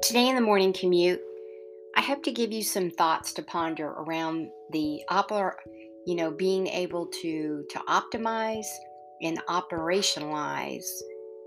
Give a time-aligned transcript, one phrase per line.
[0.00, 1.20] Today in the morning commute,
[1.96, 5.54] I hope to give you some thoughts to ponder around the oper,
[6.06, 8.66] you know, being able to to optimize
[9.22, 10.86] and operationalize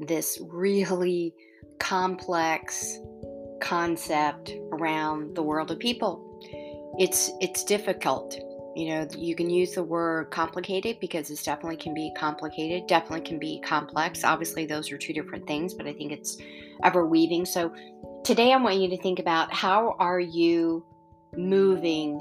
[0.02, 1.34] this really
[1.80, 3.00] complex
[3.62, 6.40] concept around the world of people.
[7.00, 8.38] It's it's difficult.
[8.76, 13.22] You know, you can use the word complicated because it definitely can be complicated, definitely
[13.22, 14.24] can be complex.
[14.24, 16.38] Obviously, those are two different things, but I think it's
[16.84, 17.46] ever weaving.
[17.46, 17.74] So
[18.24, 20.86] Today, I want you to think about how are you
[21.36, 22.20] moving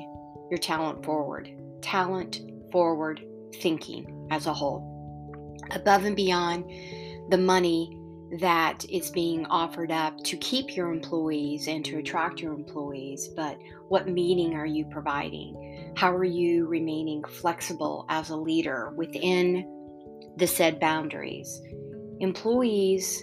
[0.50, 1.50] your talent forward,
[1.82, 2.40] talent
[2.72, 3.22] forward
[3.56, 6.64] thinking as a whole, above and beyond
[7.28, 7.98] the money
[8.40, 13.58] that is being offered up to keep your employees and to attract your employees, but
[13.88, 15.92] what meaning are you providing?
[15.96, 21.60] How are you remaining flexible as a leader within the said boundaries?
[22.20, 23.22] Employees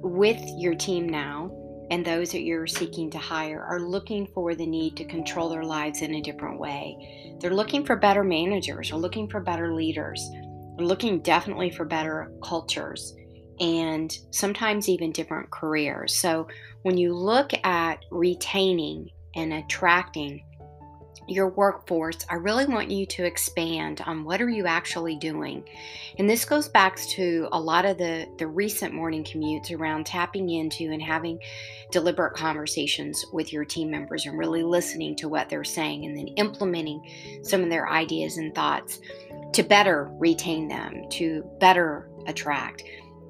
[0.00, 1.50] with your team now
[1.90, 5.64] and those that you're seeking to hire are looking for the need to control their
[5.64, 7.36] lives in a different way.
[7.40, 10.28] They're looking for better managers, they're looking for better leaders,
[10.76, 13.14] they're looking definitely for better cultures
[13.60, 16.14] and sometimes even different careers.
[16.14, 16.48] So
[16.82, 20.44] when you look at retaining and attracting
[21.26, 25.64] your workforce, I really want you to expand on what are you actually doing.
[26.18, 30.50] And this goes back to a lot of the, the recent morning commutes around tapping
[30.50, 31.38] into and having
[31.90, 36.28] deliberate conversations with your team members and really listening to what they're saying and then
[36.36, 39.00] implementing some of their ideas and thoughts
[39.52, 42.84] to better retain them, to better attract.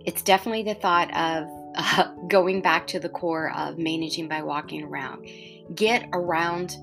[0.05, 4.85] It's definitely the thought of uh, going back to the core of managing by walking
[4.85, 5.27] around.
[5.75, 6.77] Get around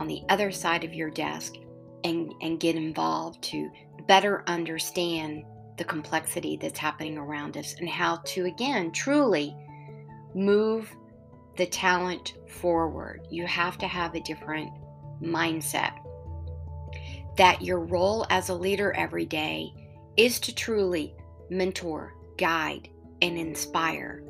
[0.00, 1.54] on the other side of your desk
[2.04, 3.70] and, and get involved to
[4.08, 5.44] better understand
[5.76, 9.54] the complexity that's happening around us and how to, again, truly
[10.34, 10.90] move
[11.56, 13.26] the talent forward.
[13.30, 14.70] You have to have a different
[15.22, 15.92] mindset.
[17.36, 19.70] That your role as a leader every day
[20.16, 21.14] is to truly
[21.50, 22.88] mentor, guide,
[23.22, 24.22] and inspire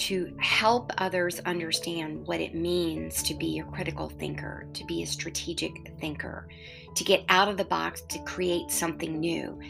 [0.00, 5.06] to help others understand what it means to be a critical thinker, to be a
[5.06, 6.48] strategic thinker,
[6.94, 9.60] to get out of the box, to create something new.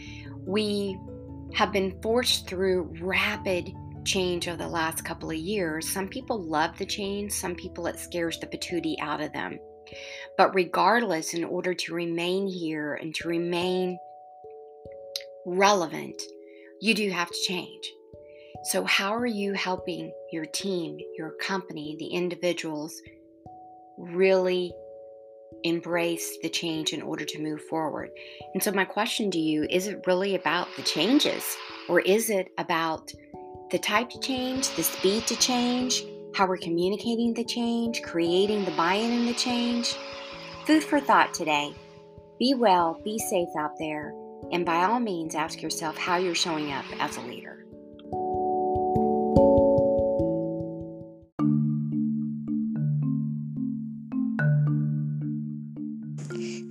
[0.46, 0.98] We
[1.54, 3.72] have been forced through rapid
[4.04, 5.88] change over the last couple of years.
[5.88, 9.58] Some people love the change, some people it scares the patootie out of them.
[10.38, 13.98] But regardless, in order to remain here and to remain
[15.44, 16.22] relevant,
[16.80, 17.92] you do have to change.
[18.62, 22.94] So, how are you helping your team, your company, the individuals
[23.96, 24.70] really
[25.64, 28.10] embrace the change in order to move forward?
[28.52, 31.42] And so, my question to you is it really about the changes,
[31.88, 33.10] or is it about
[33.70, 36.04] the type to change, the speed to change,
[36.34, 39.94] how we're communicating the change, creating the buy in in the change?
[40.66, 41.74] Food for thought today.
[42.38, 44.12] Be well, be safe out there,
[44.52, 47.64] and by all means, ask yourself how you're showing up as a leader.